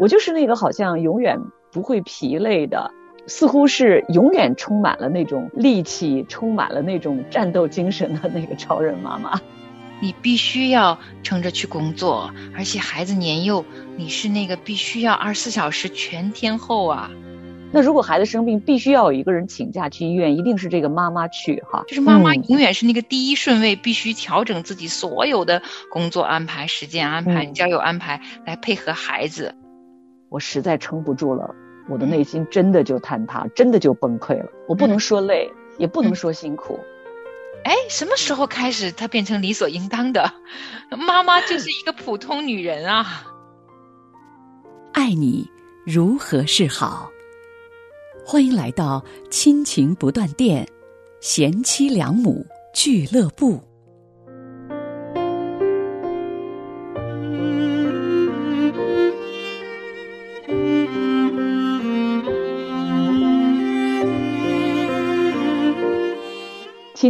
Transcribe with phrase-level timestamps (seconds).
[0.00, 1.38] 我就是那个好像永远
[1.70, 2.90] 不会疲累的，
[3.26, 9.38] 似乎是永远充满了那种力气，充满了那种战斗精神的那个超人妈妈。
[10.00, 13.62] 你必须要撑着去工作，而且孩子年幼，
[13.98, 17.10] 你是那个必须要二十四小时全天候啊。
[17.70, 21.84] 那如果孩子生病，必须要有一个人请假去医院，一定是这个妈妈去哈。
[21.86, 29.54] 就是妈妈永远是那个第一顺位，必须调整自己所有的工作安排、时间安排、交友安排来配合孩子。
[30.30, 31.52] 我实在撑不住了，
[31.88, 34.48] 我的内心真的就坍塌，真的就崩溃了。
[34.68, 36.78] 我不能说累，也不能说辛苦。
[37.64, 40.32] 哎，什么时候开始她变成理所应当的？
[41.06, 43.24] 妈妈就是一个普通女人啊。
[44.92, 45.50] 爱你
[45.84, 47.10] 如何是好？
[48.24, 50.66] 欢迎来到亲情不断电，
[51.20, 53.60] 贤妻良母俱乐部。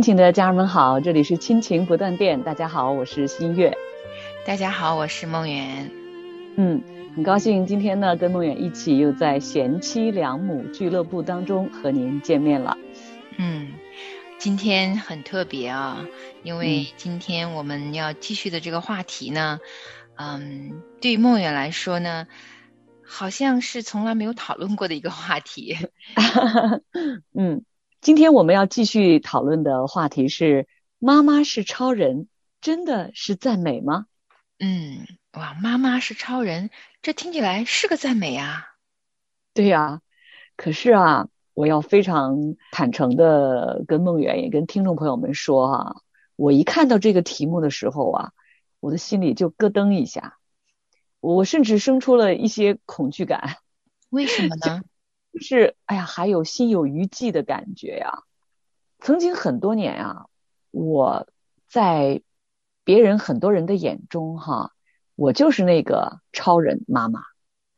[0.00, 2.42] 亲情的家人们好，这里是亲情不断电。
[2.42, 3.76] 大家好，我是新月。
[4.46, 5.90] 大家好，我是梦圆。
[6.56, 6.82] 嗯，
[7.14, 12.78] 很高兴今天呢，跟梦远一起又在贤妻良母俱乐部当中和您见面了。
[13.36, 13.74] 嗯，
[14.38, 16.06] 今天很特别啊，
[16.44, 19.60] 因为今天我们要继续的这个话题呢，
[20.16, 22.26] 嗯，对于梦远来说呢，
[23.04, 25.76] 好像是从来没有讨论过的一个话题。
[27.36, 27.62] 嗯。
[28.00, 30.66] 今天我们要继续讨论的话题是：
[30.98, 32.28] 妈妈是超人，
[32.62, 34.06] 真的是赞美吗？
[34.58, 36.70] 嗯，哇，妈妈是超人，
[37.02, 38.68] 这听起来是个赞美啊。
[39.52, 40.00] 对呀，
[40.56, 45.96] 可是啊，我要非常坦诚的跟梦圆也跟听众朋友们说啊，
[46.36, 48.32] 我一看到这个题目的时候啊，
[48.80, 50.38] 我的心里就咯噔一下，
[51.20, 53.56] 我甚至生出了一些恐惧感。
[54.08, 54.84] 为什么呢？
[55.32, 58.22] 就是哎呀，还有心有余悸的感觉呀。
[58.98, 60.26] 曾经很多年啊，
[60.70, 61.28] 我
[61.68, 62.22] 在
[62.84, 64.72] 别人很多人的眼中哈，
[65.14, 67.20] 我就是那个超人妈妈。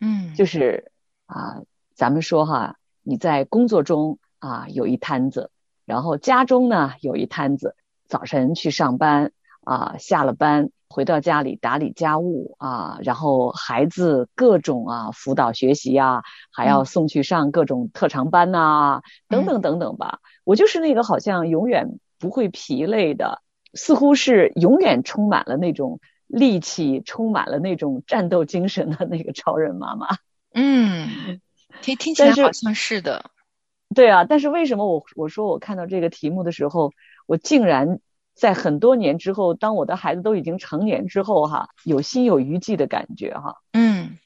[0.01, 0.91] 嗯，就是
[1.27, 1.63] 啊，
[1.95, 5.51] 咱们说哈，你在工作中啊有一摊子，
[5.85, 7.77] 然后家中呢有一摊子，
[8.09, 10.71] 早晨去上班啊，下了班。
[10.93, 16.23] 回到家里打理家务啊，然后孩子各种啊辅导学习啊，
[16.53, 20.21] 还要送去上各种特长班呐，等等等等吧。
[20.45, 23.41] 我就是那个好像永远不会疲累的，
[23.75, 30.07] 似乎是永远充满了那种力气，充满了那种战斗精神的那个超人妈妈。
[30.55, 31.41] 嗯，
[31.81, 33.25] 听听起来好像是的。
[33.95, 36.93] 对啊，但是为什么我我说我看到这个题目的时候，
[37.27, 37.99] 我竟然。
[38.35, 44.19] 在很多年之后，当我的孩子都已经成年之后，哈，有心有余悸的感觉，哈，嗯，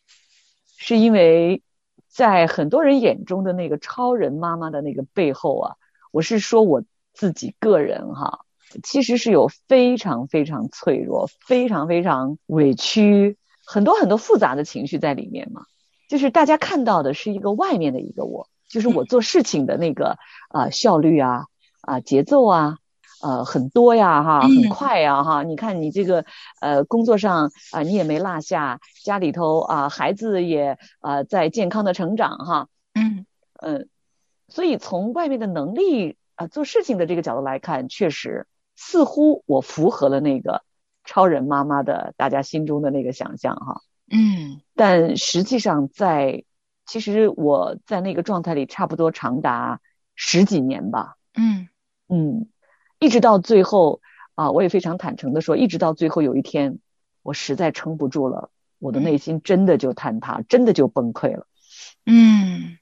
[0.78, 1.62] 是因为
[2.08, 5.76] 在很多人眼中的那个超人妈妈的那个背后啊，
[6.12, 8.44] 我是说我自己个人哈，
[8.82, 15.66] 其实是有非常非常脆弱、非常非常委屈、很多很多复杂的情绪在里面嘛。
[16.08, 20.16] 就是大家看到的是一个外面的一个我，就是我做事情的那个
[20.48, 21.46] 啊效率啊
[21.82, 22.78] 啊节奏啊。
[23.26, 26.24] 呃，很多呀，哈，很快呀，哈，你看你这个，
[26.60, 33.26] 呃，工作上啊，你也没落下，家里头啊，孩子也啊在健康的成长，哈，嗯。
[33.58, 33.88] 嗯，
[34.48, 40.62] 所以从外面的能力啊，做事情的这个角度来看，确实似乎我符合了那个
[41.02, 46.44] 超人妈妈的大家心中的那个想象，哈，嗯，但实际上在
[46.86, 49.80] 其实我在那个状态里差不多长达
[50.14, 51.66] 十几年吧，嗯。
[52.08, 52.46] 嗯。
[52.98, 54.00] 一直到最后
[54.34, 56.78] 啊，我也非常坦诚的说，一直到最后有一天，
[57.22, 61.46] 我实在撑不住了，我的内心真的就坍塌，真的就崩溃了。
[62.04, 62.78] 嗯，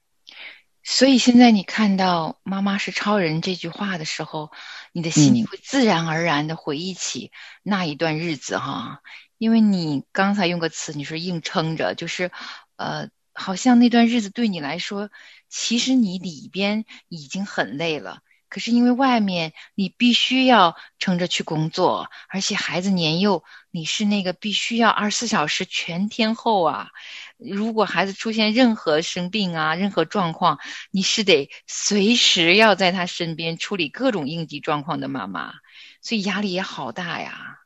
[0.83, 4.51] 所以现在你看到“妈妈是超人”这句话的时候，
[4.91, 7.31] 你的心里会自然而然的回忆起
[7.63, 9.01] 那一段日子哈，
[9.37, 12.31] 因为你刚才用个词，你说硬撑着，就是
[12.75, 15.09] 呃，好像那段日子对你来说，
[15.49, 18.19] 其实你里边已经很累了。
[18.49, 26.89] 可是因为外面你必须要撑着去工作，而且孩子年幼，你是那个必须要二十四小时全天候啊。
[27.37, 30.59] 如果孩子出现任何生病啊、任何状况，
[30.89, 35.55] 你是得随时要在他身边处理各种应急状况的妈妈，
[36.01, 37.59] 所以压力也好大呀，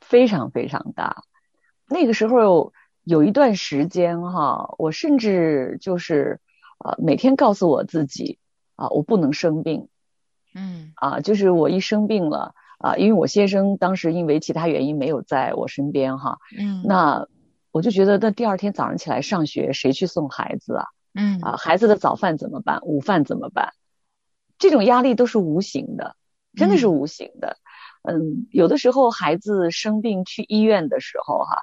[0.00, 1.24] 非常非常大。
[1.88, 2.72] 那个时候
[3.02, 6.40] 有一段时间哈，我甚至就是
[6.78, 8.38] 呃每天告诉我自己
[8.76, 9.88] 啊，我不能生病。
[10.54, 17.26] 嗯啊，就是我一生病了啊，因为我先生当时因为其他原因没有在我身边哈，嗯，那
[17.72, 20.86] 我就觉得那第二天早上起来上学，谁去送孩子啊？
[21.14, 22.80] 嗯啊，孩子的早饭怎么办？
[22.82, 23.72] 午饭怎么办？
[24.58, 26.16] 这种压力都是无形的，
[26.54, 27.56] 真的是无形的。
[28.02, 31.56] 嗯，有的时候孩子生病去医院的时候，哈，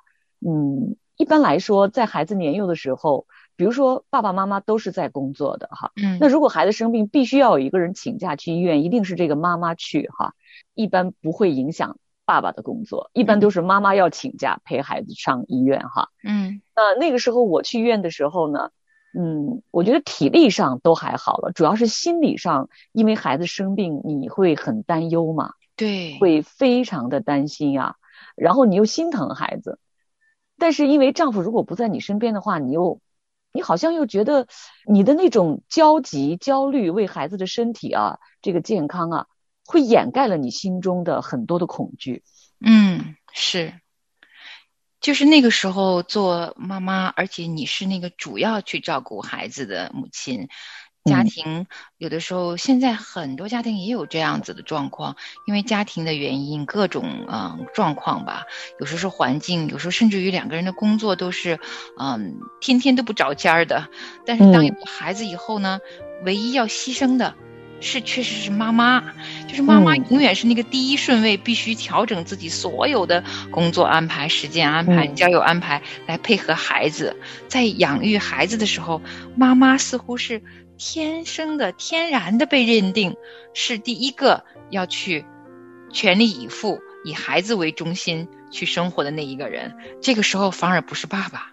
[0.45, 3.25] 嗯，一般来说，在孩子年幼的时候，
[3.57, 6.17] 比如说爸爸妈妈都是在工作的，哈，嗯。
[6.21, 10.33] 那如果孩子生病，必须要有一个人请假去医院，一定是这个妈妈去，哈，
[10.75, 16.09] 一般不会影响爸爸的工作，一般都是妈妈要请假陪孩子上医院，哈。
[16.23, 16.61] 嗯。
[16.75, 18.69] 那那个时候我去医院的时候呢，
[19.17, 27.95] 嗯，我觉得体力上都还好了，主要是心理上，因为孩子生病，你会很担忧嘛，对，会非常的担心啊，
[28.35, 29.79] 然后你又心疼孩子，
[30.59, 32.99] 但是因为丈夫如果不在你身边的话，你又，
[33.57, 34.45] 你好像又觉得
[34.87, 39.25] 你的那种焦急、焦虑，为孩子的身体啊，这个健康啊，
[39.65, 42.23] 会掩盖了你心中的很多的恐惧。
[42.63, 43.73] 嗯，是，
[45.01, 50.49] 就是那个时候做妈妈，而且你是那个主要去照顾孩子的母亲，
[51.07, 51.25] 家嗯。
[51.25, 51.65] 庭
[51.97, 55.15] 有的时候现在很多家庭也有这样子的状况，
[55.47, 58.43] 因为家庭的原因，各种嗯状况吧，
[58.79, 61.59] 有时候是环境，有时候甚至于两个人的工作都是
[61.97, 63.89] 嗯天天都不着尖儿的，
[64.25, 65.79] 但是当孩子以后呢，
[66.23, 67.33] 唯一要牺牲的。
[67.79, 69.13] 是，确实是妈妈，
[69.47, 70.05] 就是妈妈嗯。
[70.09, 75.15] 永远是那个第一顺位，必须调整自己所有的工作安排、时间安排、嗯。
[75.15, 77.15] 交友安排，来配合孩子。
[77.47, 78.99] 在养育孩子的时候，
[79.35, 80.41] 妈妈似乎是
[80.77, 83.15] 天生的、天然的被认定
[83.53, 85.25] 是第一个要去
[85.91, 89.73] 全力以赴、以孩子为中心去生活的那一个人。
[90.01, 91.51] 这个时候反而不是爸爸。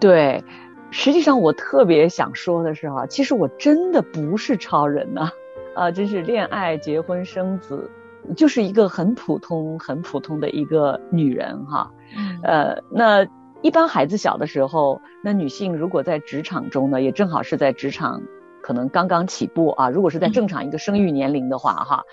[0.00, 0.42] 对，
[0.90, 5.30] 实际上我特别想说的是哈、其实我真的不是超人呐、
[5.74, 7.90] 啊，真是恋爱、结婚、生子，
[8.36, 13.26] 就是一个很普通、很普通的一个女人哈、嗯呃，那
[13.62, 18.22] 一般孩子小的时候，那女性如果在职场中呢，也正好是在职场
[18.68, 19.88] 可能刚刚起步啊。
[19.88, 22.04] 如果是在正常一个生育年龄的话，哈，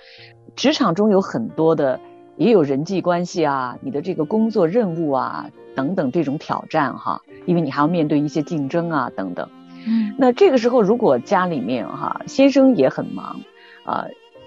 [0.56, 2.00] 职场中有很多的，
[2.38, 9.46] 也有人际关系啊，你的这个工作任务啊等等这种挑战哈，因为你还要面对一些竞争啊等等。
[9.86, 13.38] 嗯那这个时候，如果家里面哈先生也很忙，
[13.84, 14.06] 啊、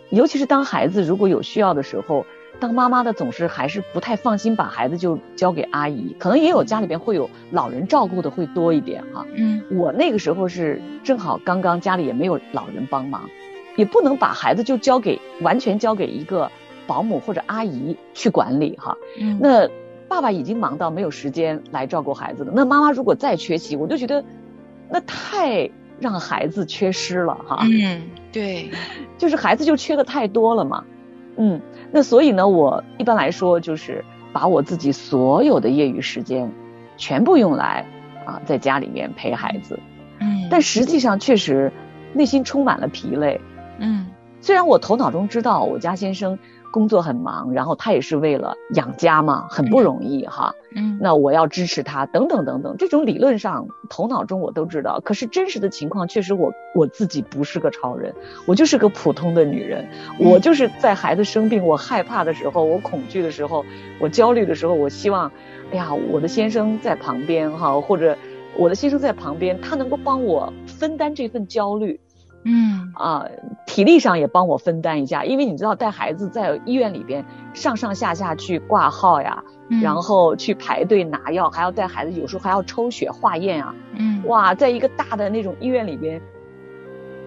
[0.09, 2.25] 尤其是当孩子如果有需要的时候，
[2.59, 9.25] 当妈妈的总是还是不太放心把孩子就交给阿姨，可能也有家里边会有老人照顾的会多一点哈。
[9.35, 13.29] 嗯我那个时候是正好刚刚家里也没有老人帮忙，
[13.75, 16.51] 也不能把孩子就交给完全交给一个
[16.87, 18.97] 保姆或者阿姨去管理哈。
[19.19, 19.69] 嗯，那
[20.07, 24.25] 爸爸已经忙到没有时间来照顾孩子了，那妈妈如果再缺席，我就觉得
[24.89, 25.69] 那太
[25.99, 27.59] 让孩子缺失了哈。
[27.71, 28.69] 嗯对，
[29.17, 30.83] 就是孩子就缺的太多了嘛，
[31.37, 36.51] 嗯，那所以呢，我一般来说就是把我自己所有的业余时间
[36.97, 37.85] 全部用来
[38.25, 39.79] 啊在家里面陪孩子，
[40.19, 41.71] 嗯，但实际上确实
[42.13, 43.39] 内心充满了疲累。
[43.79, 44.07] 嗯。
[44.41, 46.39] 虽然我头脑中知道我家先生
[46.71, 50.53] 工作很忙，然后他也是为了养家嘛，很不容易哈。
[50.75, 50.97] 嗯。
[51.01, 58.13] 那我要支持他，等等等等，这种理论上头脑中我都知道，可是真实的情况确实我我自己不是个超人，
[58.45, 59.87] 我就是个普通的女人，
[60.19, 60.29] 嗯。
[60.29, 63.65] 我就是在孩子生病，我害怕的时候，我恐惧的时候，
[63.99, 65.31] 我焦虑的时候，我希望，
[65.71, 68.17] 哎呀，我的先生在旁边哈，或者
[68.57, 71.99] 我的先生在旁边，他能够帮我分担这份焦虑。
[72.43, 72.91] 嗯。
[72.95, 73.25] 啊，
[73.65, 84.23] 体力上也帮我分担一下，因为你知道带孩子在医院里边上上下下去挂号呀，嗯，然后去排队拿药，还要带孩子，有时候还要抽血化验啊，嗯。
[84.25, 86.21] 哇，在一个大的那种医院里边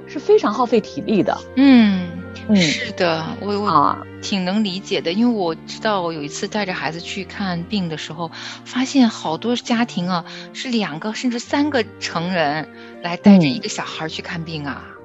[0.07, 2.09] 是非常耗费体力的，嗯。
[2.49, 8.31] 嗯是的，我我啊，挺能理解的，因为我知道我有一次带着孩子去看病的时候，
[8.64, 12.69] 发现好多家庭啊是两个甚至三个成人
[13.02, 13.52] 来带着嗯。
[13.52, 14.83] 一个小孩去看病啊。
[14.88, 15.01] 嗯，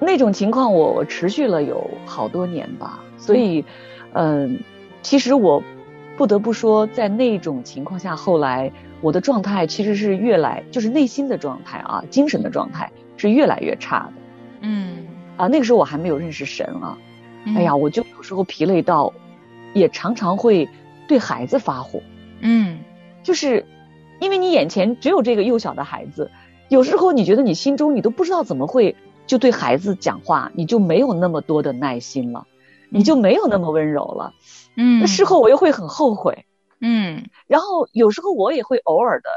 [0.00, 3.64] 那种情况我我持续了有好多年吧，所以，
[4.12, 4.60] 嗯、
[5.02, 5.62] 其实我
[6.16, 14.12] 不得不说，在那种情况下，后来我的状态其实是越来，就是内心的状态啊，精神的状态是越来越差的
[14.60, 15.46] 嗯，啊。
[15.46, 16.98] 那个时候我还没有认识神啊，
[17.44, 17.56] 嗯。
[17.56, 19.12] 哎呀，，我就有时候疲累到，
[19.74, 20.68] 也常常会
[21.06, 22.00] 对孩子发火，
[22.40, 22.78] 嗯。
[23.22, 23.66] 就是
[24.20, 26.30] 因为你眼前只有这个幼小的孩子，
[26.68, 28.96] 有时候你觉得你心中你都不知道怎么会
[29.26, 32.46] 就对孩子讲话，你就没有那么多的耐心了，
[32.90, 34.34] 你就没有那么温柔了。
[34.76, 36.46] 嗯，那事后我又会很后悔，
[36.80, 39.28] 嗯然后有时候我也会偶尔的，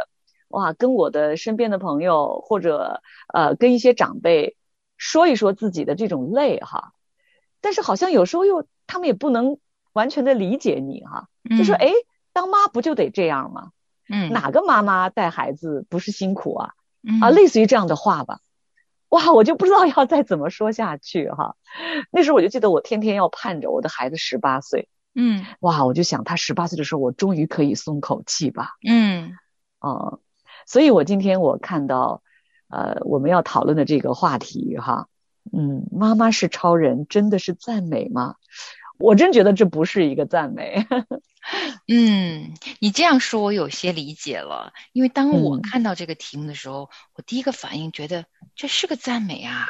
[0.49, 3.01] 哇，跟我的身边的朋友或者
[3.33, 4.55] 呃跟一些长辈
[4.97, 6.93] 说一说自己的这种累哈，
[7.59, 9.57] 但是好像有时候又他们也不能
[9.93, 11.91] 完全的理解你哈，就说嗯哎，
[12.33, 13.71] 当妈不就得这样吗？
[14.09, 16.73] 嗯哪个妈妈带孩子不是辛苦啊？
[17.07, 18.39] 嗯啊，类似于这样的话吧。
[19.09, 21.55] 哇，我就不知道要再怎么说下去哈。
[22.11, 28.69] 那时候我就记得我天天要盼着我的孩子十八岁，嗯哇，我就想他十八岁的时候，我终于可以松口气吧。
[28.87, 29.33] 嗯
[29.79, 30.19] 啊、
[30.65, 32.21] 所以我今天我看到，
[32.69, 35.07] 呃，我们要讨论的这个话题哈，
[35.51, 38.35] 嗯，妈妈是超人，真的是赞美吗？
[39.01, 40.85] 我真觉得这不是一个赞美。
[41.87, 44.73] 嗯，你这样说，我有些理解了。
[44.93, 49.67] 因为当我嗯看到这个题目的时候，我第一个反应觉得这是个赞美啊，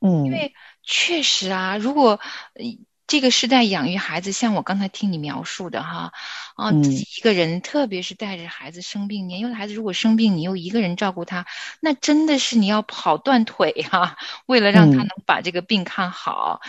[0.00, 2.20] 嗯因为确实啊，如果
[2.54, 2.64] 呃
[3.08, 6.12] 这个时代养育孩子，像我刚才听你描述的哈，
[6.56, 11.46] 啊，嗯自己一个人，特别是带着孩子生病，年幼的孩子如果生病，你又一个人照顾他，
[11.80, 16.60] 那真的是你要跑断腿哈、为了让他嗯能把这个病看好。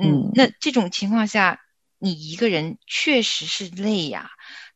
[0.00, 1.60] 嗯嗯，那这种情况下，
[1.98, 4.30] 你一个人确实是累呀。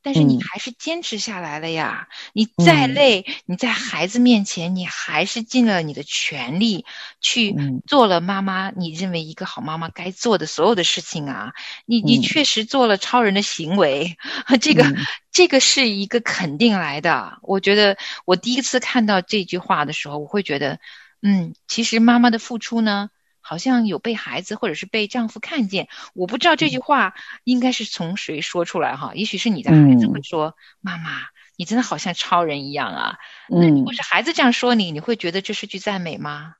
[0.07, 2.07] 但是你嗯还是坚持下来了呀！
[2.33, 6.87] 你再嗯累，你在孩子面前，你还是尽了你的全力
[7.21, 11.55] 去嗯做了妈妈你认为一个好妈妈该做的所有的事情啊！
[11.87, 14.17] 你你嗯确实做了超人的行为，
[14.63, 14.95] 这个、嗯
[15.33, 17.41] 这个是一个肯定来的。
[17.43, 20.79] 我觉得我第一次看到这句话的时候，我会觉得，
[21.21, 23.11] 嗯，其实妈妈的付出呢，
[23.49, 25.89] 好像有被孩子或者是被丈夫看见。
[26.15, 31.11] 我不知道这句话应该是从谁说出来哈，也许是你的孩子嗯会说：“妈妈，
[31.57, 36.55] 你真的好像超人一样啊。”那如嗯果是孩子这样说你，你会觉得这是句赞美吗？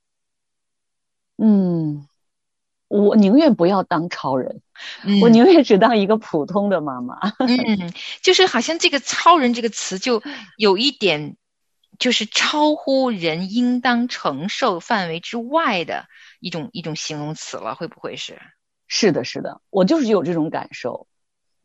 [1.39, 2.07] 嗯，
[2.87, 4.63] 我宁愿不要当超人，
[5.03, 7.19] 嗯我宁愿只当一个普通的妈妈。
[7.41, 10.23] 嗯，就是好像这个“超人”这个词就
[10.57, 11.37] 有一点，
[11.99, 16.07] 就是超乎人应当承受范围之外的
[16.41, 18.41] 一种一种形容词了，会不会是？
[18.87, 21.09] 是的，是的，我就是有这种感受。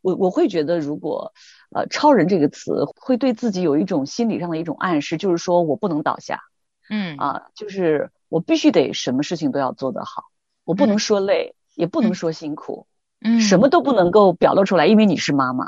[0.00, 1.32] 我我会觉得，如果
[1.70, 6.40] 呃“超人”这个词会对自己有一种心理上的一种暗示，就是说我不能倒下
[6.88, 10.24] 嗯啊，就是我必须得什么事情都要做得好，
[10.64, 12.88] 我不能说累，也不能嗯说辛苦，
[13.20, 15.66] 嗯，什么都不能够表露出来，因为你是妈妈。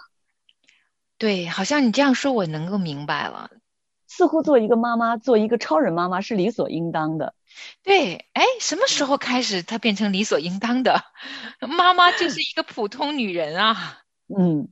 [1.17, 3.51] 对，好像你这样说，我能够明白了。
[4.17, 7.35] 似乎做一个妈妈，做一个超人妈妈是理所应当的。
[7.83, 11.03] 对，哎，什么时候开始她变成理所应当的？
[11.77, 13.99] 妈妈就是一个普通女人啊。
[14.29, 14.69] 嗯，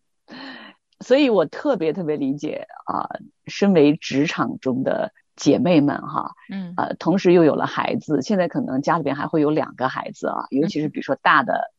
[1.01, 3.09] 所以我特别特别理解啊、
[3.47, 11.73] 身为职场中的姐妹们哈，嗯呃，同时又有了孩子，现在可能家里边还会有两个孩子啊，尤其是比如说大的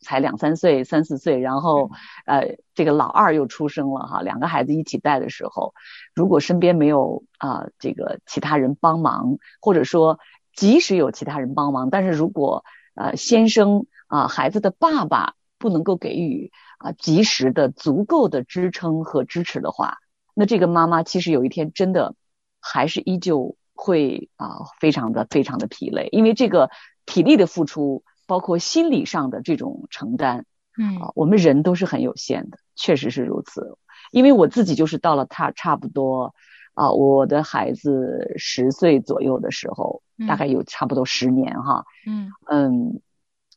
[0.00, 1.90] 才两三岁、三四岁，然后
[2.26, 5.74] 呃，这个老二又出生了哈，两个孩子一起带的时候，
[6.14, 10.18] 如果身边没有啊、这个其他人帮忙，或者说
[10.54, 19.98] 即使有其他人帮忙，但是如果呃先生啊、孩子的爸爸不能够给予啊、及时的足够的支撑和支持的话，
[20.34, 22.14] 那这个妈妈其实有一天真的
[22.60, 26.70] 还是依旧会啊、非常的非常的疲累，因为这个
[27.06, 30.44] 体力的付出，包括心理上的这种承担
[30.78, 30.98] 嗯。
[30.98, 33.78] 啊，我们人都是很有限的，确实是如此。
[34.12, 36.34] 因为我自己就是到了他差不多
[36.74, 40.38] 啊，我的孩子十岁左右的时候，大嗯。
[40.38, 42.30] 概有差不多十年哈，嗯。
[42.48, 43.00] 嗯，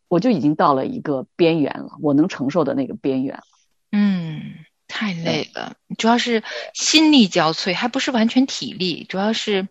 [0.08, 3.44] 我就已经到了一个边缘了，我能承受的那个边缘了。
[3.92, 4.54] 嗯，
[4.88, 9.68] 太累了，主要是心力交瘁，还不是完全体力，主要是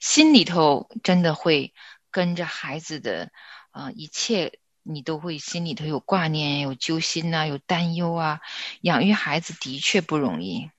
[0.00, 1.74] 心里头真的会
[2.10, 3.30] 跟着孩子的
[3.72, 4.52] 呃一切，
[4.82, 8.40] 你都会心里头有挂念、有揪心呐、有担忧啊。
[8.80, 10.70] 养育孩子的确不容易。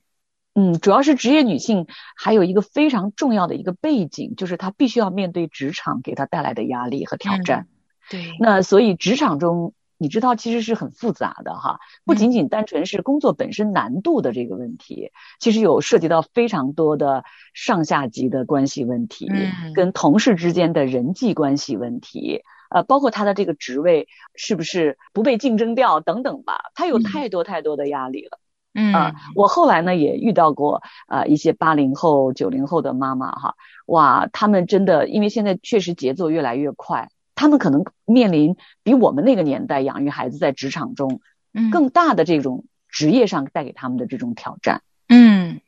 [0.55, 7.67] 嗯，主要是职业女性还有一个非常重要的一个背景，就是她必须要面对职场给她带来的压力和挑战。
[8.07, 17.23] 对，那所以职场中，你知道其实是很复杂的哈，不仅仅单纯是工作本身难度的这个问题，其实有涉及到非常多的
[17.55, 22.43] 上下级的关系问题，嗯跟同事之间的人际关系问题。
[22.73, 28.39] 呃，包括他的这个职位是不是不被竞争掉等等吧，他有嗯太多太多的压力了。
[28.73, 41.21] 嗯啊，我后来呢也遇到过啊一些八零后、九零后的妈妈哈，哇，他们真的因为现在确实节奏越来越快，他们可能面临比我们那个年代养育孩子在职场中
[41.53, 44.81] 嗯更大的这种职业上带给他们的这种挑战。
[45.07, 45.61] 嗯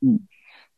[0.00, 0.20] 嗯，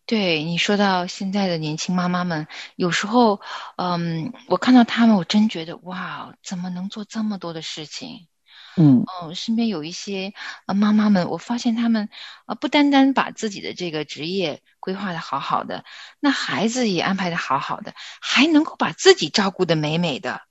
[0.07, 2.47] 对你说到现在的年轻妈妈们，
[2.77, 3.41] 有时候，
[3.77, 8.29] 嗯，我看到她们，我真觉得哇，怎么能做这么多的事情？
[8.77, 10.35] 嗯嗯，身边有一些
[10.67, 12.11] 呃妈妈们，我发现她们
[12.47, 15.85] 呃不单单把自己的这个职业规划的好好的，
[16.21, 20.43] 那孩子也安排的好好的，还能够把自己照顾的美美的。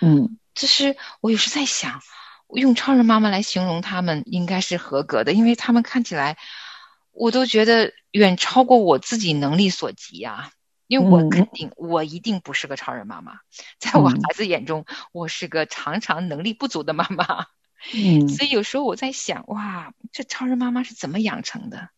[0.00, 2.02] 嗯这是我有时在想，
[2.54, 6.36] 用超人妈妈来形容他们应该是合格的，因为他们看起来，
[7.20, 10.52] 我都觉得远超过我自己能力所及呀。
[10.86, 13.40] 因为我嗯肯定，我一定不是个超人妈妈，
[13.78, 17.46] 在我嗯孩子眼中，我是个常常能力不足的妈妈。
[17.94, 21.90] 嗯所以有时候我在想，哇，这超人妈妈是怎么养成的？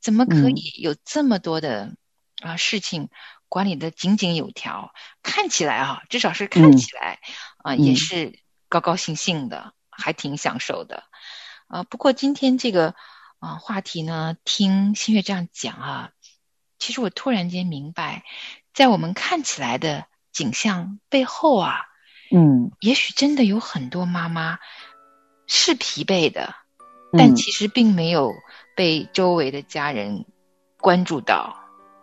[0.00, 1.96] 怎么可嗯以有这么多的
[2.40, 3.08] 啊、事情
[3.48, 4.92] 管理的井井有条？
[5.22, 7.18] 看起来啊，至少是看嗯起来
[7.64, 11.02] 啊、也嗯是高高兴兴的，还挺享受的。
[11.66, 12.94] 啊，不过今天这个
[13.46, 16.10] 啊话题呢，听新月这样讲啊，
[16.78, 18.24] 其实我突然间明白，
[18.74, 21.82] 在我们看起来的景象背后啊，
[22.32, 22.72] 嗯。
[22.80, 24.58] 也许真的有很多妈妈
[25.46, 26.54] 是疲惫的，
[27.16, 28.34] 但嗯其实并没有
[28.74, 30.26] 被周围的家人
[30.78, 31.56] 关注到，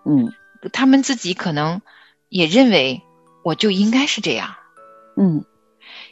[0.06, 0.34] 嗯。
[0.72, 1.82] 他们自己可能
[2.30, 3.04] 也认为
[3.44, 4.56] 我就应该是这样。
[5.18, 5.44] 嗯。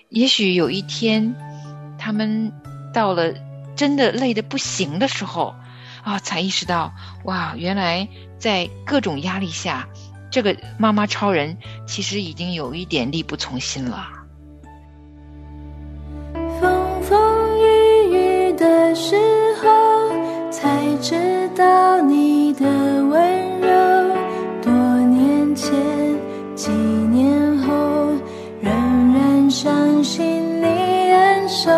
[0.09, 1.35] 也许有一天，
[1.97, 2.51] 他们
[2.93, 3.33] 到了
[3.81, 5.55] 真的累得不行的时候，
[6.03, 8.07] 啊，才意识到，哇，原来
[8.37, 9.87] 在各种压力下，
[10.29, 11.57] 这个妈妈超人
[11.87, 14.07] 其实已经有一点力不从心了。
[16.59, 19.15] 风风雨雨的时
[19.63, 22.67] 候，才知道你的
[23.05, 24.15] 温柔。
[24.61, 24.71] 多
[25.07, 25.73] 年前，
[26.55, 28.13] 几年后，
[28.61, 28.71] 仍
[29.15, 31.71] 然相信你恩手，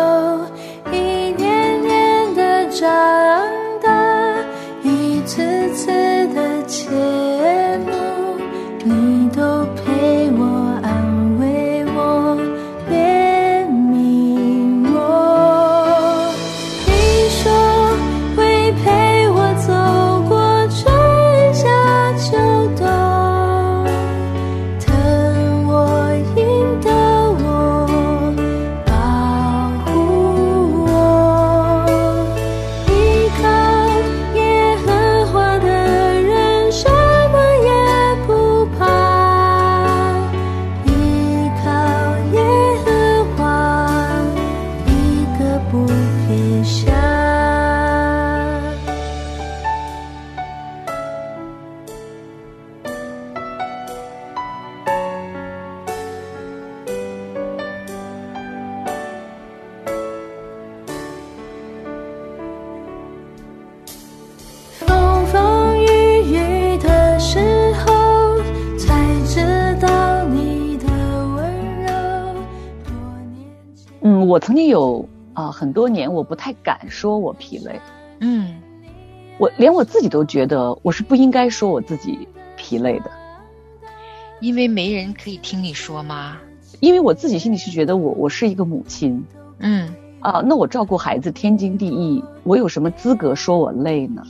[74.34, 77.80] 我曾经有啊、很多年我不太敢说我疲累，
[78.18, 78.60] 嗯。
[79.38, 83.12] 我连我自己都觉得我是不应该说我自己疲累的，
[84.40, 86.38] 因为没人可以听你说吗？
[86.80, 89.24] 因为我自己心里是觉得我我是一个母亲
[89.60, 89.94] 嗯。
[90.18, 94.24] 啊，那我照顾孩子天经地义，我有什么资格说我累呢？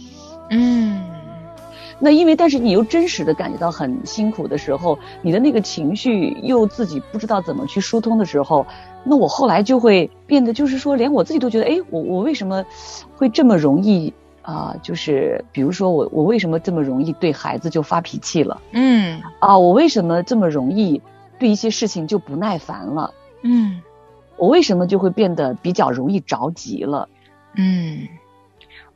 [0.50, 1.02] 嗯。
[1.98, 8.66] 那因为但是你又真实的感觉到很辛苦的时候，你的那个情绪又自己不知道怎么去疏通的时候，
[9.04, 12.64] 那我后来就会变得就是说，连我自己都觉得，哎，我我为什么
[13.16, 14.12] 会这么容易
[14.42, 19.56] 啊、就是比如说我我为什么这么容易对孩子就发脾气了嗯啊？
[19.56, 21.00] 我为什么这么容易
[21.38, 23.10] 对一些事情就不耐烦了？
[23.40, 23.80] 嗯
[24.36, 27.08] 我为什么就会变得比较容易着急了？
[27.56, 28.06] 嗯，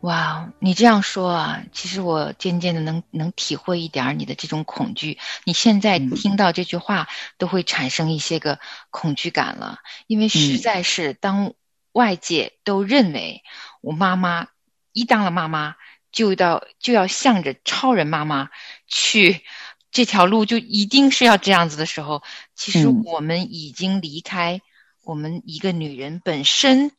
[0.00, 5.18] 哇，你这样说啊，其实我渐渐的能能体会一点儿你的这种恐惧。
[5.44, 11.52] 你现在嗯听到这句话，都会产生一些个恐惧感了，因为实嗯在是当
[11.92, 13.42] 外界都认为
[13.80, 14.46] 我妈妈
[14.92, 15.74] 一当了妈妈，
[16.12, 18.50] 就到就要向着超人妈妈
[18.86, 19.42] 去。
[19.90, 22.22] 这条路就一定是要这样子的时候，
[22.54, 24.60] 其实嗯我们已经离开
[25.02, 26.92] 我们一个女人本身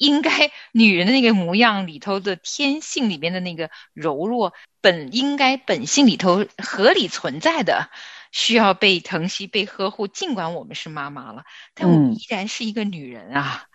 [0.00, 7.90] 应该女人的那个模样里头的天性里边的那个柔弱，本应该本性里头合理存在的，
[8.32, 10.08] 需要被疼惜、被呵护。
[10.08, 13.66] 尽管我们是妈妈了，但我们嗯依然是一个女人啊，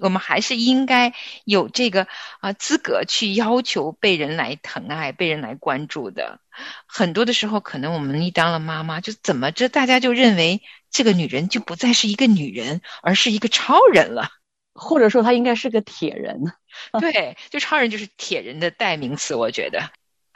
[0.00, 1.12] 我们还是应该
[1.44, 2.08] 有这个
[2.40, 6.40] 啊、资格去要求被人来疼爱、被人来关注的。
[6.86, 14.30] 很多的时候，可能我们一当了妈妈，就怎么着，大家就认为这个女人就不再是一个女人，而是一个超人了。
[14.74, 16.52] 或者说他应该是个铁人？
[17.00, 19.90] 对，就超人就是铁人的代名词，我觉得。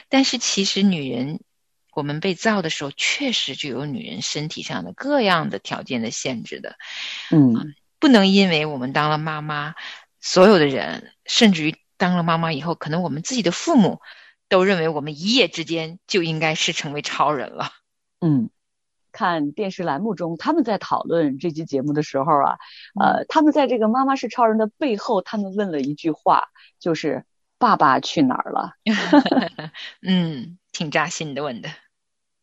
[0.07, 1.41] 但是其实女人，
[1.93, 6.77] 我们被造的时候，确实就有女人身体上的各样的条件的限制的，
[7.31, 9.75] 嗯不能因为我们当了妈妈，
[10.21, 13.99] 所有的人，甚至于当了妈妈以后，可能我们自己的父母
[14.47, 17.71] 都认为我们一夜之间就应该是成为超人了。
[18.21, 18.49] 嗯。
[19.19, 22.57] 看电视栏目中，他们在讨论这期节目的时候啊，
[22.97, 26.45] 呃，他们在这个“妈妈是超人”的背后，他们问了一句话，
[26.79, 27.25] 就是
[27.57, 28.75] 爸爸去哪儿了？
[30.07, 31.67] 嗯，挺扎心的问的。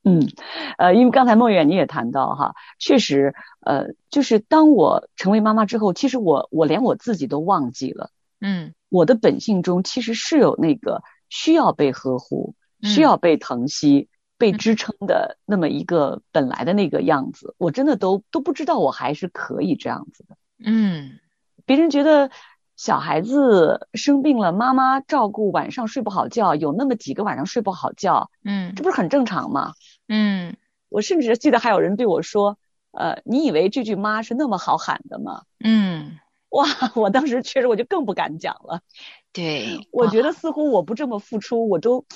[0.05, 0.29] 嗯，
[0.77, 3.35] 呃，因为刚才梦远你也谈到哈，确实，
[3.65, 8.11] 呃，就是当我成为妈妈之后，其实我我连我自己都忘记了。
[8.39, 20.37] 嗯，我的本性中其实是有那个需要被呵护、需要被疼惜、被支撑的那么一个本来的那个样子，我真的都都不知道我还是可以这样子的。
[20.65, 21.19] 嗯，
[21.65, 22.31] 别人觉得
[22.77, 29.73] 小孩子生病了，妈妈照顾，晚上睡不好觉，有那么几个晚上睡不好觉，嗯这不是很正常吗？
[30.09, 30.57] 嗯
[30.89, 32.59] 我甚至记得还有人对我说
[32.93, 36.19] ：“呃，你以为这句妈是那么好喊的吗嗯，？”
[36.51, 38.81] 哇， 我当时确实我就更不敢讲了。
[39.33, 42.07] 对，我觉得得似乎我不这么付出，我都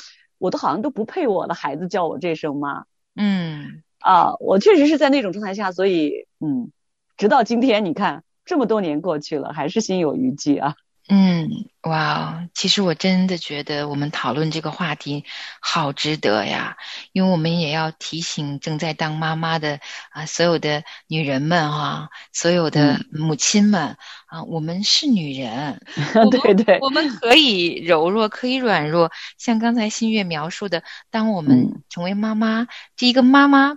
[0.40, 4.34] 我都好像都不配我的孩子叫我这声妈嗯啊！
[4.40, 6.72] 我确实是在那种状态下，所以嗯，
[7.18, 10.74] 直到今天，你看这么多年过去了，还是心有余悸啊。
[11.12, 15.24] 嗯，哇哦，其实我真的觉得我们讨论这个话题
[15.60, 16.76] 好值得呀，
[17.10, 23.96] 因为我们也要提醒正在当妈妈的啊所有的女人们哈、所有的母亲们
[24.26, 25.80] 啊，我们是女人，
[26.30, 31.82] 对对，我们可以柔弱，可以软弱，像刚才新月描述的，当我们嗯。
[31.90, 33.76] 成为妈妈，这一个妈妈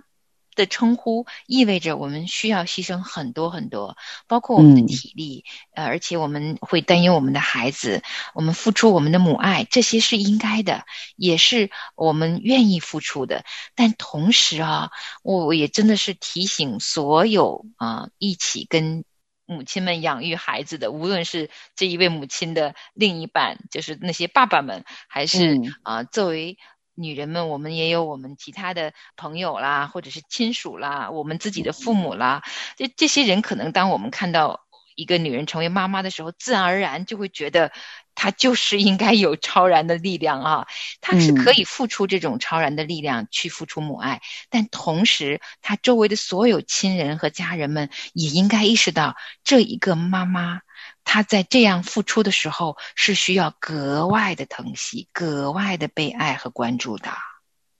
[0.54, 8.02] 的称呼意味着我们需要牺牲很多很多，包括我们的嗯体力，呃，而且我们会担忧我们的孩子，
[8.34, 10.84] 我们付出我们的母爱，这些是应该的，
[11.16, 13.44] 也是我们愿意付出的。
[13.74, 14.90] 但同时啊，
[15.22, 19.04] 我我也真的是提醒所有啊、一起跟
[19.46, 26.56] 母亲们养育孩子的，无论是这一位母亲的另一半，就是那些爸爸们，还是嗯啊、作为
[26.94, 32.42] 女人们，我们也有我们其他的朋友啦，或者是亲属啦，我们自己的父母啦，
[32.76, 37.72] 这这些人可能当我们看到一个女人成为妈妈的时候，自然而然就会觉得
[38.14, 40.66] 她就是应该有超然的力量啊，
[41.00, 50.60] 她是可以付出这种超然的力量去付出母爱，但同时她周围的所有亲人和家人们也应该意识到，这一个妈妈。
[51.04, 57.12] 她在这样付出的时候，是需要格外的疼惜、格外的被爱和关注的。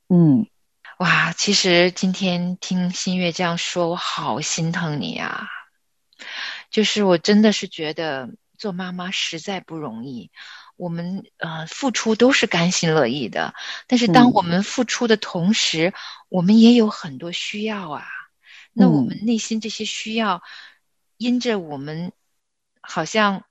[0.09, 0.47] 嗯
[0.99, 5.49] 哇，其实今天听新月这样说，我好心疼你呀、
[6.71, 10.31] 就是我真的是觉得做妈妈实在不容易。
[10.77, 13.55] 我们呃付出都是甘心乐意的，
[13.87, 15.93] 但是当嗯我们付出的同时，
[16.29, 18.07] 我们也有很多需要啊。
[18.73, 20.43] 那我嗯们内心这些需要，
[21.17, 22.13] 因着我们
[22.87, 23.45] 好像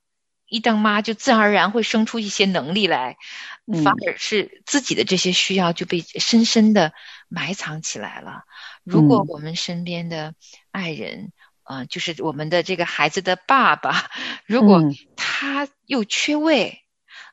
[0.48, 3.18] 一当妈就自然而然会生出一些能力来，
[3.66, 3.84] 嗯。
[3.84, 6.94] 反而是自己的这些需要就被深深的
[7.28, 8.44] 埋藏起来了。
[8.84, 10.36] 如果嗯我们身边的
[10.72, 11.32] 爱人，
[11.64, 14.12] 呃，就是我们的这个孩子的爸爸，
[14.46, 14.96] 如果嗯。
[15.16, 16.84] 他又缺位，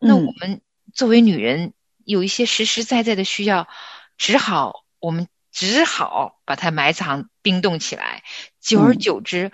[0.00, 0.60] 那我嗯们
[0.94, 3.68] 作为女人有一些实实在在的需要，
[4.16, 8.22] 只好我们只好把它埋藏、冰冻起来。
[8.60, 8.98] 久而嗯。
[8.98, 9.52] 久之，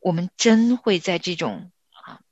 [0.00, 1.73] 我们真会在这种啊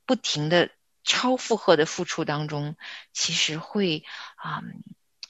[0.06, 0.70] 不停的
[1.04, 2.76] 超负荷的付出当中，
[3.12, 4.04] 其实会
[4.36, 4.62] 啊、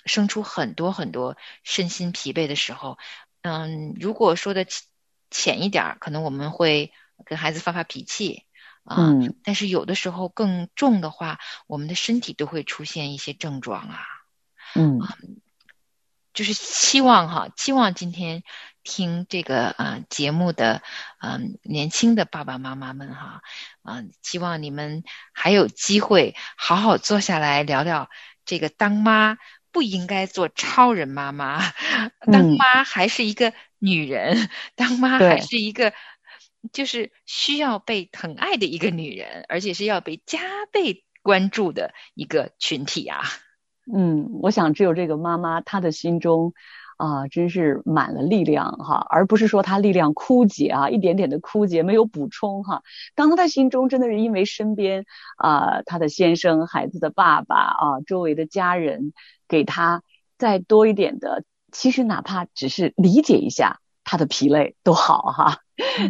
[0.04, 2.98] 生出很多很多身心疲惫的时候。
[3.42, 4.84] 嗯，如果说的浅
[5.30, 6.92] 浅一点儿，可能我们会
[7.24, 8.44] 跟孩子发发脾气
[8.84, 14.04] 啊，嗯但是有的时候更重的话，我们的身体都会出现一些症状啊。
[14.74, 15.00] 嗯
[16.32, 18.42] 就是期望哈，期望今天
[18.84, 20.82] 听这个呃节目的
[21.20, 23.42] 嗯、年轻的爸爸妈妈们哈，
[23.84, 28.10] 嗯、希望你们还有机会好好坐下来聊聊
[28.44, 29.38] 这个当妈
[29.70, 31.60] 不应该做超人妈妈，
[32.30, 32.56] 当嗯。
[32.58, 35.92] 妈还是一个女人，当妈还是一个
[36.72, 40.40] 就是需要被疼爱的一个女人，而且是要被加
[40.70, 43.22] 倍关注的一个群体啊。
[43.92, 46.52] 嗯，我想只有这个妈妈，她的心中
[47.02, 52.82] 啊，真是满了力量哈，而不是说他力量枯竭啊，一点点的枯竭，没有补充哈。
[53.16, 55.04] 当她的心中真的是因为身边
[55.36, 59.12] 啊，他的先生、孩子的爸爸啊，周围的家人
[59.48, 60.04] 给他
[60.38, 65.58] 再多一点的，其实哪怕只是理解一下他的疲累都好哈。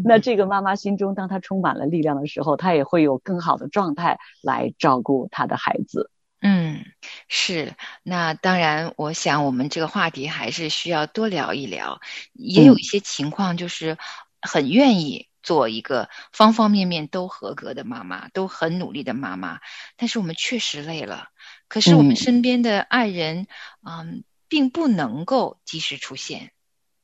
[0.05, 6.11] 那这个妈妈心中，当她充满了力量的时候，她也会有更好的状态来照顾她的孩子。
[6.43, 6.85] 嗯，
[7.29, 7.75] 是。
[8.03, 12.01] 那当然，我想我们这个话题还是需要多聊一聊。
[12.33, 13.97] 也有嗯一些情况就是
[14.41, 19.61] 很愿意做一个方方面面都合格的妈妈，都很努力的妈妈，
[19.97, 21.29] 但是我们确实累了。
[21.69, 23.47] 可是我们嗯身边的爱人，
[23.89, 26.51] 嗯，并不能够及时出现。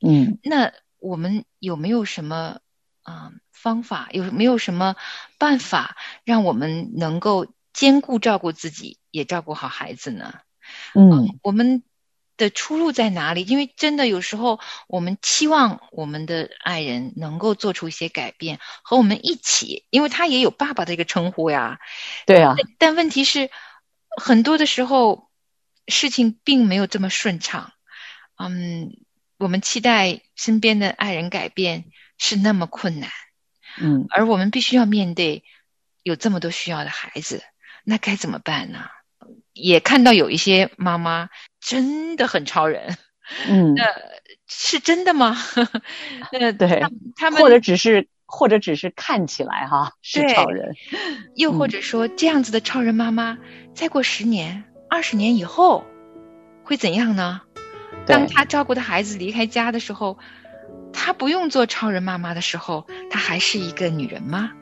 [0.04, 2.58] 嗯那我们有没有什么
[3.04, 4.08] 嗯方法？
[4.10, 4.96] 有没有什么
[5.38, 10.34] 办法让我们能够兼顾照顾自己，也照顾好孩子呢？
[10.94, 11.82] 嗯我们
[12.36, 13.42] 的出路在哪里？
[13.42, 21.80] 因为真的有时候我们期望我们的爱人能够做出一些改变，和我们一起，因为他也有爸爸的一个称呼呀。
[22.26, 23.50] 对啊，但但问题是，
[24.20, 25.30] 很多的时候
[25.86, 27.72] 事情并没有这么顺畅。
[28.36, 28.96] 嗯，
[29.38, 31.86] 我们期待身边的爱人改变
[32.18, 33.10] 是那么困难，
[33.80, 35.42] 嗯而我们必须要面对
[36.04, 37.42] 有这么多需要的孩子，
[37.88, 38.80] 那该怎么办呢？
[39.54, 42.96] 也看到有一些妈妈真的很超人，
[43.48, 43.84] 嗯， 那
[44.46, 45.36] 是真的吗？
[46.30, 50.74] 那对他他们或者只是或者只是看起来哈是超人，
[51.34, 53.38] 又或嗯者说这样子的超人妈妈，
[53.74, 55.86] 再过十年、二十年以后
[56.62, 57.40] 会怎样呢？
[58.06, 60.18] 当对她照顾的孩子离开家的时候，
[60.92, 64.52] 他不用做超人妈妈的时候，她还是一个女人吗？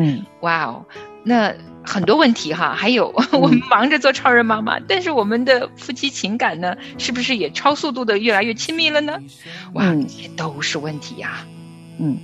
[0.00, 0.86] 嗯哇哦，
[1.28, 1.52] 那
[1.84, 9.18] 很多问题哈，还有 我们忙着做超人妈妈，但是我们的夫妻情感呢，是不是也超速度的越来越亲密了呢？
[9.74, 11.44] 哇，嗯这些都是问题呀、
[11.98, 12.16] 嗯，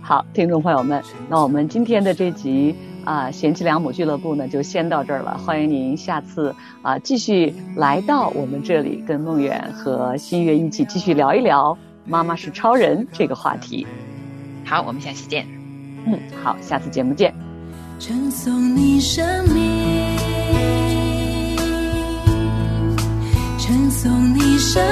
[0.00, 2.74] 好，听众朋友们，那我们今天的这集
[3.04, 11.76] 啊、贤妻良母俱乐部呢就先到这儿了，欢迎您下次啊、继续来到我们这里，跟梦远和新月一起继续聊一聊
[12.06, 13.86] “妈妈是超人”这个话题。
[14.64, 15.46] 好，我们下期见。
[16.06, 17.49] 嗯，好，下次节目见。
[18.00, 20.16] 赠送你生命，
[23.58, 24.82] 赠送你生，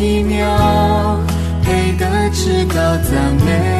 [0.00, 1.20] 奇妙，
[1.62, 3.79] 配得至高赞美。